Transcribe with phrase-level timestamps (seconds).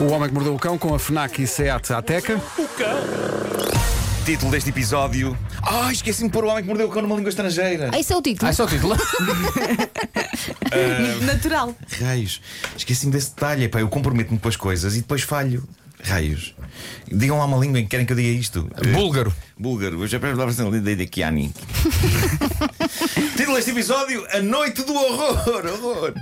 [0.00, 2.40] O Homem que Mordeu o Cão com a FNAC e SEAT Ateca.
[4.24, 5.36] Título deste episódio.
[5.62, 7.90] Ah, esqueci-me de pôr o homem que mordeu o cão numa língua estrangeira.
[7.92, 8.48] Ah, esse é o título.
[8.48, 8.96] Ah, esse é o título.
[11.26, 11.76] Natural.
[12.00, 12.40] Raios.
[12.74, 13.64] Esqueci-me desse detalhe.
[13.64, 15.68] Epá, eu comprometo-me com as coisas e depois falho.
[16.02, 16.54] Raios.
[17.10, 18.70] Digam lá uma língua em que querem que eu diga isto.
[18.94, 19.34] Búlgaro.
[19.58, 20.02] Búlgaro.
[20.02, 21.52] Eu já peço palavras de de Kiani.
[23.36, 25.66] Título deste episódio: A Noite do Horror.
[25.66, 26.14] Horror.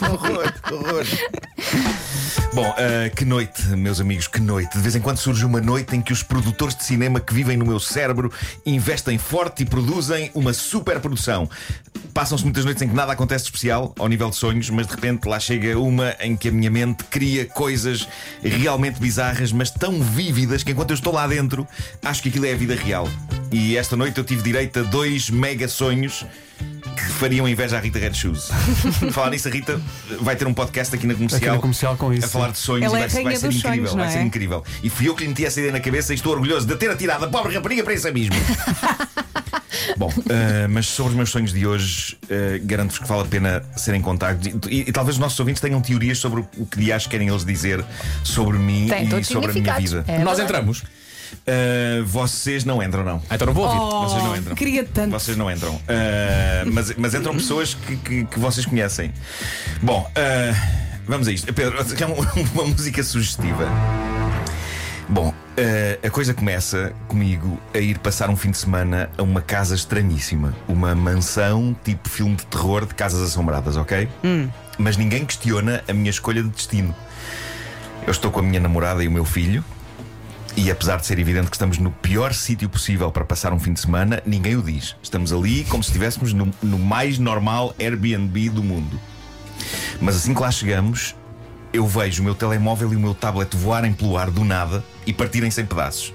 [0.10, 0.54] horror.
[0.72, 1.06] Horror.
[2.56, 4.74] Bom, uh, que noite, meus amigos, que noite.
[4.74, 7.54] De vez em quando surge uma noite em que os produtores de cinema que vivem
[7.54, 8.32] no meu cérebro
[8.64, 11.46] investem forte e produzem uma super produção.
[12.14, 14.94] Passam-se muitas noites em que nada acontece de especial, ao nível de sonhos, mas de
[14.94, 18.08] repente lá chega uma em que a minha mente cria coisas
[18.42, 21.68] realmente bizarras, mas tão vívidas que enquanto eu estou lá dentro,
[22.02, 23.06] acho que aquilo é a vida real.
[23.52, 26.24] E esta noite eu tive direito a dois mega sonhos
[26.96, 28.48] que fariam inveja à Rita Red Shoes.
[29.12, 29.80] Falar nisso, a Rita
[30.20, 32.58] vai ter um podcast aqui na comercial, Aqui na comercial com isso, a falar de
[32.58, 33.88] sonhos Ela e é vai, a vai ser dos incrível.
[33.88, 34.22] sonhos, vai ser é?
[34.22, 34.64] incrível.
[34.82, 36.90] E fui eu que lhe meti essa ideia na cabeça e estou orgulhoso de ter
[36.90, 38.34] atirado a pobre rapariga para esse abismo.
[39.96, 43.62] Bom, eh, mas sobre os meus sonhos de hoje, eh, garanto-vos que vale a pena
[43.76, 44.46] serem contados.
[44.46, 47.08] E, e- e talvez os nossos ouvintes tenham teorias sobre o, o que de acho
[47.08, 47.84] querem eles dizer
[48.24, 50.04] sobre mim Tem e sobre a minha vida.
[50.08, 50.82] É Nós entramos.
[51.46, 53.22] Eh, vocês não entram, não.
[53.30, 54.08] Ah, então não vou ouvir.
[54.08, 54.54] Vocês não Oh, entram.
[54.56, 55.10] queria tanto.
[55.12, 55.80] Vocês não entram.
[55.88, 59.12] Ah, mas, mas entram pessoas que, que, que vocês conhecem.
[59.82, 60.54] Bom, ah,
[61.06, 61.52] vamos a isto.
[61.52, 63.68] Pedro, é uma, uma música sugestiva.
[65.08, 65.32] Bom,
[66.02, 70.52] a coisa começa comigo a ir passar um fim de semana a uma casa estranhíssima.
[70.66, 74.08] Uma mansão tipo filme de terror de casas assombradas, ok?
[74.78, 76.92] Mas ninguém questiona a minha escolha de destino.
[78.04, 79.64] Eu estou com a minha namorada e o meu filho.
[80.56, 83.74] E apesar de ser evidente que estamos no pior sítio possível para passar um fim
[83.74, 84.96] de semana, ninguém o diz.
[85.02, 88.98] Estamos ali como se estivéssemos no, no mais normal Airbnb do mundo.
[90.00, 91.14] Mas assim que lá chegamos,
[91.74, 95.12] eu vejo o meu telemóvel e o meu tablet voarem pelo ar do nada e
[95.12, 96.14] partirem-se em pedaços.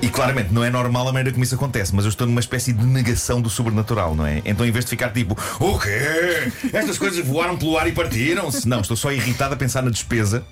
[0.00, 2.72] E claramente não é normal a maneira como isso acontece, mas eu estou numa espécie
[2.72, 4.40] de negação do sobrenatural, não é?
[4.46, 6.50] Então em vez de ficar tipo, o quê?
[6.72, 8.66] Estas coisas voaram pelo ar e partiram-se?
[8.66, 10.42] Não, estou só irritado a pensar na despesa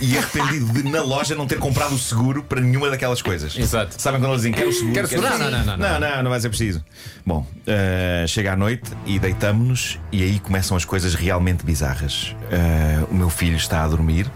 [0.00, 3.56] e arrependido de na loja não ter comprado o seguro para nenhuma daquelas coisas.
[3.56, 4.00] Exato.
[4.00, 4.94] Sabem quando eles dizem quero o seguro?
[4.94, 5.28] Quero seguro?
[5.30, 6.84] Não, não, não, não, não, não, não vai ser preciso.
[7.24, 12.34] Bom, eh, chega à noite e deitamos-nos e aí começam as coisas realmente bizarras.
[12.50, 14.30] Eh, o meu filho está a dormir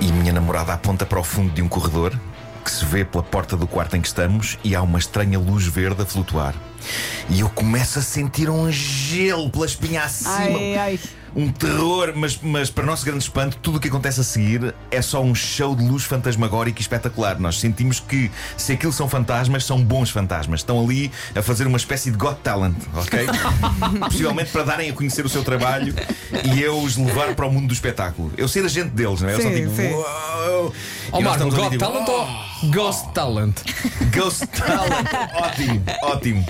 [0.00, 2.12] e minha namorada aponta para o fundo de um corredor
[2.70, 5.66] que se vê pela porta do quarto em que estamos e há uma estranha luz
[5.66, 6.54] verde a flutuar.
[7.28, 10.56] E eu começo a sentir um gelo pela espinha acima.
[10.56, 11.00] Ai, ai.
[11.34, 15.00] Um terror, mas, mas para nosso grande espanto, tudo o que acontece a seguir é
[15.00, 17.38] só um show de luz fantasmagórica e espetacular.
[17.38, 20.60] Nós sentimos que, se aquilo são fantasmas, são bons fantasmas.
[20.60, 23.26] Estão ali a fazer uma espécie de Got Talent, ok?
[24.10, 25.94] Possivelmente para darem a conhecer o seu trabalho
[26.52, 28.32] e eu os levar para o mundo do espetáculo.
[28.36, 29.34] Eu ser agente deles, não é?
[29.34, 29.92] Eu só Sim, digo, sim.
[31.08, 32.12] E nós Marco, Got tipo, Talent "Oh,
[32.66, 33.56] ou Ghost Talent?
[34.14, 35.06] Ghost Talent!
[35.34, 36.46] ótimo, ótimo.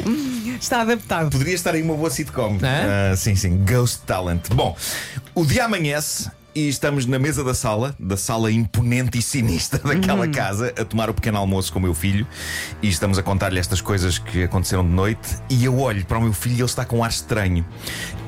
[0.60, 1.30] Está adaptado.
[1.30, 2.58] Poderia estar aí uma boa sitcom.
[2.62, 3.12] É?
[3.12, 3.64] Ah, sim, sim.
[3.64, 4.48] Ghost Talent.
[4.52, 4.76] Bom,
[5.34, 6.30] o dia amanhece.
[6.54, 11.08] E estamos na mesa da sala, da sala imponente e sinistra daquela casa, a tomar
[11.08, 12.26] o pequeno almoço com o meu filho.
[12.82, 15.36] E estamos a contar-lhe estas coisas que aconteceram de noite.
[15.48, 17.64] E eu olho para o meu filho e ele está com um ar estranho.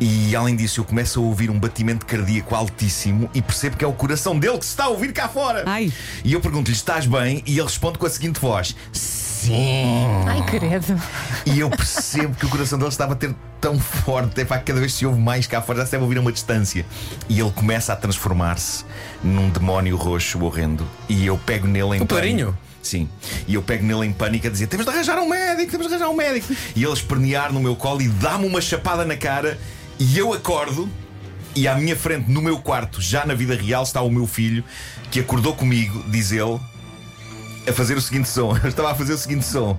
[0.01, 3.89] E além disso, eu começo a ouvir um batimento cardíaco altíssimo e percebo que é
[3.89, 5.65] o coração dele que se está a ouvir cá fora.
[5.67, 5.93] Ai.
[6.25, 7.43] E eu pergunto-lhe: estás bem?
[7.45, 9.32] E ele responde com a seguinte voz: Sim.
[9.51, 11.01] Ai, credo.
[11.47, 14.81] E eu percebo que o coração dele estava a ter tão forte, é pá, cada
[14.81, 16.85] vez se ouve mais cá fora, já se deve ouvir a uma distância.
[17.29, 18.85] E ele começa a transformar-se
[19.23, 20.87] num demónio roxo horrendo.
[21.09, 22.07] E eu pego nele em O pânico.
[22.07, 22.59] Clarinho?
[22.83, 23.09] Sim.
[23.47, 25.95] E eu pego nele em pânico a dizer: temos de arranjar um médico, temos de
[25.95, 26.53] arranjar um médico.
[26.75, 29.59] E ele espernear no meu colo e dá-me uma chapada na cara.
[29.99, 30.89] E eu acordo.
[31.55, 34.65] E à minha frente, no meu quarto, já na vida real, está o meu filho,
[35.11, 36.59] que acordou comigo, diz ele,
[37.69, 38.57] a fazer o seguinte som.
[38.63, 39.79] Eu estava a fazer o seguinte som.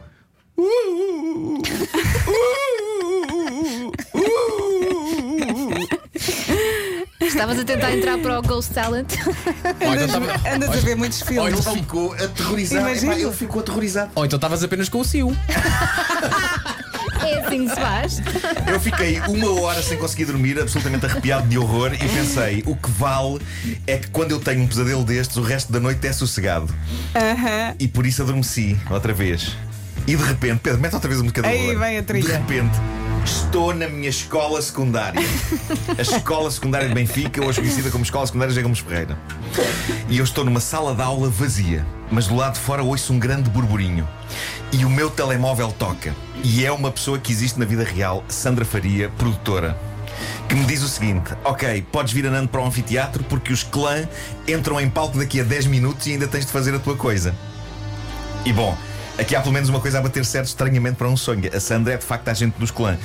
[7.21, 9.13] Estavas a tentar entrar para o Ghost Talent.
[9.85, 11.59] Ou então tava- Andas a ver muitos Ou filmes.
[11.59, 12.81] então- Ele ficou aterrorizado.
[12.87, 13.13] Imagina.
[13.13, 14.11] Epá, ele ficou aterrorizado.
[14.15, 15.35] Ou então estavas apenas com o Cio.
[17.33, 18.21] É assim que se faz.
[18.67, 22.89] Eu fiquei uma hora sem conseguir dormir, absolutamente arrepiado de horror, e pensei: o que
[22.91, 23.39] vale
[23.87, 26.73] é que quando eu tenho um pesadelo destes, o resto da noite é sossegado.
[27.15, 27.75] Aham.
[27.79, 29.55] E por isso adormeci outra vez.
[30.05, 32.25] E de repente, Pedro, mete outra vez música de Aí vem a trilha.
[32.25, 32.77] De repente,
[33.23, 35.21] estou na minha escola secundária.
[35.97, 39.17] A escola secundária de Benfica, hoje conhecida como Escola Secundária José Gomes Ferreira.
[40.09, 43.19] E eu estou numa sala de aula vazia, mas do lado de fora ouço um
[43.19, 44.07] grande burburinho.
[44.71, 46.15] E o meu telemóvel toca.
[46.43, 49.77] E é uma pessoa que existe na vida real, Sandra Faria, produtora.
[50.49, 54.07] que me diz o seguinte: Ok, podes vir andando para o anfiteatro porque os clã
[54.47, 57.33] entram em palco daqui a 10 minutos e ainda tens de fazer a tua coisa.
[58.45, 58.77] E bom,
[59.17, 61.49] aqui há pelo menos uma coisa a bater certo estranhamente para um sonho.
[61.53, 62.97] A Sandra é de facto a agente dos clã.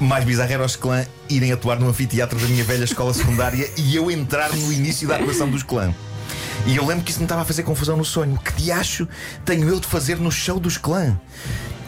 [0.00, 3.94] Mais bizarro era os clã irem atuar no anfiteatro da minha velha escola secundária e
[3.94, 5.94] eu entrar no início da atuação dos clã.
[6.66, 8.38] E eu lembro que isso me estava a fazer confusão no sonho.
[8.38, 9.06] Que diacho
[9.44, 11.18] tenho eu de fazer no show dos clã?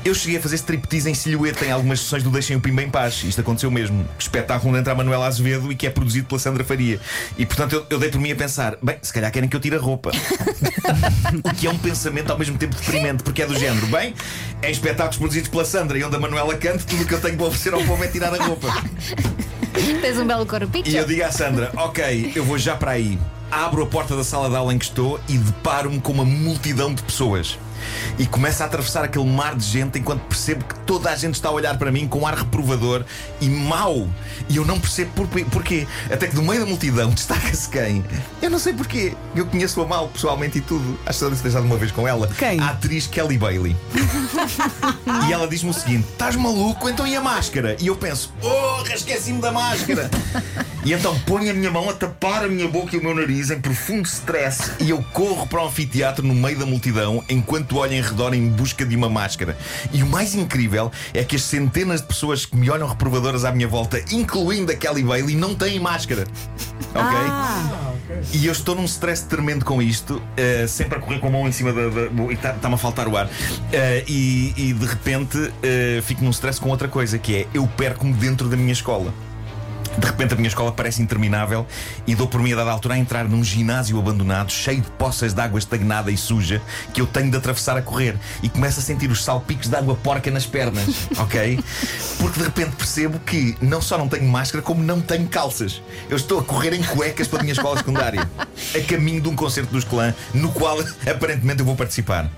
[0.06, 2.88] Eu cheguei a fazer striptease em silhueta em algumas sessões do Deixem o Pimba em
[2.88, 3.24] Paz.
[3.24, 4.06] Isto aconteceu mesmo.
[4.16, 7.00] Espetáculo onde entra a Manuela Azevedo e que é produzido pela Sandra Faria.
[7.36, 9.58] E portanto eu, eu dei por mim a pensar: bem, se calhar querem que eu
[9.58, 10.12] tire a roupa.
[11.42, 14.14] o que é um pensamento ao mesmo tempo deprimente, porque é do género: bem,
[14.62, 17.36] em espetáculos produzidos pela Sandra e onde a Manuela canta, tudo o que eu tenho
[17.36, 18.68] para oferecer ao povo é tirar a roupa.
[20.00, 20.86] Tens um belo corpinho.
[20.86, 23.18] E eu digo à Sandra: Ok, eu vou já para aí.
[23.50, 26.94] Abro a porta da sala de aula em que estou e deparo-me com uma multidão
[26.94, 27.58] de pessoas.
[28.18, 31.48] E começo a atravessar aquele mar de gente enquanto percebo que toda a gente está
[31.48, 33.04] a olhar para mim com um ar reprovador
[33.40, 34.08] e mau.
[34.48, 35.86] E eu não percebo por, porquê.
[36.10, 38.04] Até que do meio da multidão destaca-se quem?
[38.40, 39.14] Eu não sei porquê.
[39.34, 40.98] Eu conheço-a mal pessoalmente e tudo.
[41.06, 42.28] Acho que já disse deixado uma vez com ela.
[42.38, 42.60] Quem?
[42.60, 43.76] A atriz Kelly Bailey.
[45.28, 46.88] e ela diz-me o seguinte: Estás maluco?
[46.88, 47.76] Então e a máscara?
[47.80, 50.10] E eu penso: Porra, esqueci-me da máscara.
[50.86, 53.50] E então ponho a minha mão a tapar a minha boca e o meu nariz
[53.50, 57.92] em profundo stress e eu corro para o anfiteatro no meio da multidão enquanto olho
[57.94, 59.56] em redor em busca de uma máscara.
[59.92, 63.50] E o mais incrível é que as centenas de pessoas que me olham reprovadoras à
[63.52, 66.24] minha volta, incluindo a Kelly Bailey, não têm máscara.
[66.94, 68.26] Ok?
[68.32, 71.48] E eu estou num stress tremendo com isto, eh, sempre a correr com a mão
[71.48, 71.88] em cima da.
[71.88, 73.28] da- e está-me a faltar o ar.
[73.72, 77.66] Eh, e, e de repente eh, fico num stress com outra coisa, que é eu
[77.76, 79.12] perco-me dentro da minha escola.
[80.16, 81.66] De repente a minha escola parece interminável
[82.06, 85.34] e dou por mim a dada altura a entrar num ginásio abandonado, cheio de poças
[85.34, 86.62] de água estagnada e suja,
[86.94, 88.16] que eu tenho de atravessar a correr.
[88.42, 90.86] E começo a sentir os salpicos de água porca nas pernas,
[91.20, 91.62] ok?
[92.16, 95.82] Porque de repente percebo que não só não tenho máscara, como não tenho calças.
[96.08, 98.26] Eu estou a correr em cuecas pela minha escola secundária,
[98.74, 102.30] a caminho de um concerto dos clã, no qual aparentemente eu vou participar.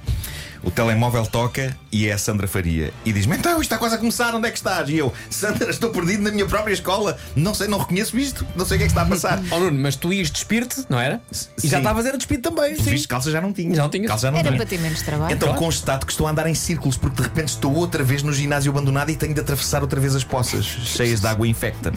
[0.62, 2.92] O telemóvel toca e é a Sandra Faria.
[3.04, 4.88] E diz-me: Então, isto está quase a começar, onde é que estás?
[4.88, 7.16] E eu: Sandra, estou perdido na minha própria escola.
[7.36, 8.46] Não sei, não reconheço isto.
[8.56, 9.38] Não sei o que é que está a passar.
[9.50, 11.20] Oh Nuno, mas tu ias despir-te, não era?
[11.32, 11.68] E Sim.
[11.68, 12.76] já estavas a despir também.
[12.76, 12.82] Sim.
[12.90, 13.74] Viste, calça já não tinha.
[13.74, 14.08] Já não tinhas?
[14.08, 14.56] Calça já não Era tinha.
[14.58, 15.34] para ter menos trabalho.
[15.34, 18.32] Então constato que estou a andar em círculos porque de repente estou outra vez no
[18.32, 21.92] ginásio abandonado e tenho de atravessar outra vez as poças cheias de água infecta.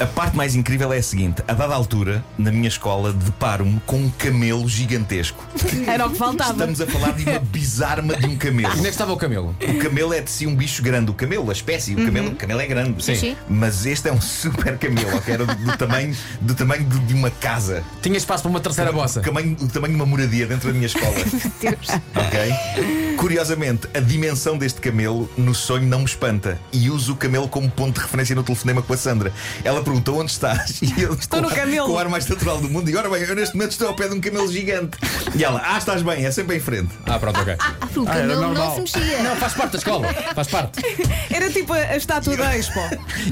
[0.00, 3.96] A parte mais incrível é a seguinte: a dada altura, na minha escola, deparo-me com
[3.98, 5.44] um camelo gigantesco.
[5.86, 6.52] Era o que faltava.
[6.52, 7.40] Estamos a falar de uma
[7.78, 8.72] bizarma de um camelo.
[8.72, 9.54] Onde é que estava o camelo?
[9.62, 11.10] O camelo é de si um bicho grande.
[11.10, 13.02] O camelo, a espécie, o camelo, o camelo é grande.
[13.04, 13.36] Sim, sim.
[13.48, 15.32] Mas este é um super camelo, ok?
[15.34, 17.84] Era do, do tamanho, do tamanho de, de uma casa.
[18.02, 19.20] Tinha espaço para uma terceira bossa.
[19.20, 21.14] O tamanho, o tamanho de uma moradia dentro da minha escola.
[21.60, 21.88] Deus.
[22.16, 23.16] ok?
[23.16, 26.58] Curiosamente, a dimensão deste camelo no sonho não me espanta.
[26.72, 29.32] E uso o camelo como ponto de referência no telefonema com a Sandra.
[29.64, 30.80] Ela perguntou onde estás.
[30.88, 31.86] E eu Estou com no o ar- camelo.
[31.86, 32.88] Com o ar mais natural do mundo.
[32.90, 34.96] E ora bem, eu neste momento estou ao pé de um camelo gigante.
[35.36, 36.88] E ela, ah, estás bem, é sempre em frente.
[37.06, 37.54] Ah, pronto, ok.
[37.80, 38.74] Ah, o era camelo não normal.
[38.74, 39.22] se mexia.
[39.22, 40.14] Não, faz parte da escola.
[40.34, 40.80] Faz parte.
[41.32, 42.80] Era tipo a, a estátua da Expo.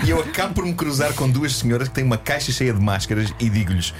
[0.04, 2.80] E eu acabo por me cruzar com duas senhoras que têm uma caixa cheia de
[2.80, 3.94] máscaras e digo-lhes.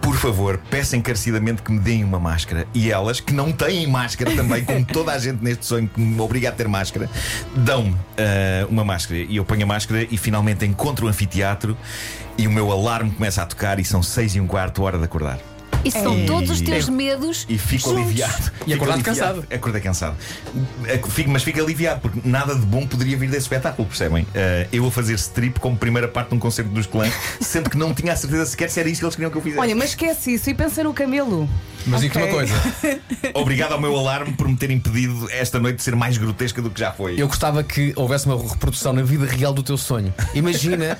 [0.00, 2.66] Por favor, peço encarecidamente que me deem uma máscara.
[2.74, 6.20] E elas, que não têm máscara também, como toda a gente neste sonho que me
[6.20, 7.08] obriga a ter máscara,
[7.54, 9.20] dão-me ah, uma máscara.
[9.20, 11.76] E eu ponho a máscara e finalmente encontro o anfiteatro
[12.36, 15.04] e o meu alarme começa a tocar e são seis e um quarto hora de
[15.04, 15.38] acordar.
[15.84, 16.26] E são Ei.
[16.26, 17.44] todos os teus medos.
[17.48, 18.04] E fico juntos.
[18.04, 18.52] aliviado.
[18.66, 19.02] E Fico aliviado.
[19.02, 19.46] cansado.
[19.52, 20.16] Acordei cansado.
[20.84, 24.26] Ac- Fico- mas fico aliviado, porque nada de bom poderia vir desse espetáculo, percebem?
[24.34, 27.76] Eh, eu a fazer strip como primeira parte de um concerto dos clãs, sendo que
[27.76, 29.60] não tinha a certeza sequer se era isso que eles queriam que eu fizesse.
[29.60, 31.48] Olha, mas esquece isso e pensa no camelo.
[31.86, 32.54] Mas digo-te uma coisa.
[33.34, 36.70] Obrigado ao meu alarme por me ter impedido esta noite de ser mais grotesca do
[36.70, 37.20] que já foi.
[37.20, 40.12] Eu gostava que houvesse uma reprodução na vida real do teu sonho.
[40.34, 40.98] Imagina.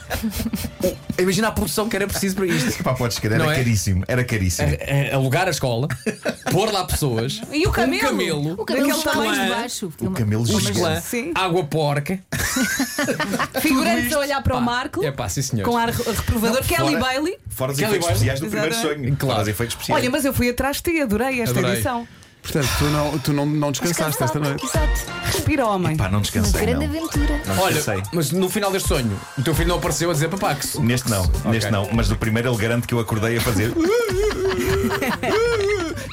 [1.19, 2.83] Imagina a produção que era preciso para isto.
[2.83, 3.57] Pá, podes crer, era Não é?
[3.57, 4.69] caríssimo, era caríssimo.
[4.69, 5.89] É, é, Alugar a escola,
[6.53, 7.97] pôr lá pessoas, E o camelo?
[8.03, 9.93] um camelo, O Daquele está mais baixo.
[10.01, 10.45] O camelo
[10.75, 11.33] clã, Sim.
[11.35, 12.19] água porca.
[13.61, 15.05] Figurantes a olhar para o Marco.
[15.05, 15.65] É pá, sim senhor.
[15.69, 16.63] Com ar re- reprovador.
[16.65, 17.39] Kelly fora- Bailey.
[17.49, 18.29] Fora os Kelly efeitos Bailey.
[18.29, 19.17] especiais do primeiro sonho.
[19.17, 19.33] Claro.
[19.35, 20.03] Fora os efeitos especiais.
[20.03, 21.75] Olha, mas eu fui atrás de ti, adorei esta Adorei.
[21.75, 22.07] edição.
[22.43, 24.65] Portanto, tu não, tu não, não descansaste esta noite.
[24.67, 25.01] Exato.
[25.27, 25.97] Respira, homem.
[25.97, 26.61] Pá, não Uma descansei.
[26.61, 26.97] grande Não.
[26.97, 27.41] aventura.
[27.47, 28.03] Não Olha, descansei.
[28.13, 30.81] mas no final deste sonho, o teu filho não apareceu a dizer papá que.
[30.81, 33.73] Neste não, neste não, mas do primeiro ele garante que eu acordei a fazer.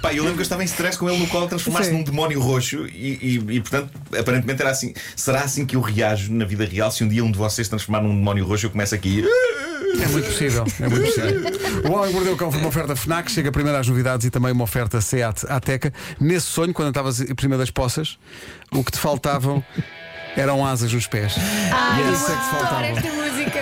[0.09, 2.01] Pá, eu lembro que eu estava em stress com ele no colo a transformar-se num
[2.03, 3.89] demónio roxo e, e- e, portanto,
[4.19, 4.93] aparentemente era assim.
[5.15, 6.89] Será assim que eu reajo na vida real?
[6.91, 9.23] Se um dia um de vocês se transformar num demónio roxo, eu começo aqui.
[10.01, 10.65] É muito possível.
[10.79, 11.89] É muito possível.
[11.89, 14.51] O Homem Mordeu o Cão foi uma oferta FNAC, chega primeiro às novidades e também
[14.51, 15.93] uma oferta SEAT Ateca.
[16.19, 18.17] Nesse sonho, quando estavas em primeiro das poças,
[18.71, 19.63] o que te faltavam
[20.35, 21.35] eram asas nos pés.
[21.71, 22.85] Ai, E eu isso é que te adoro faltava.
[22.85, 23.59] esta música.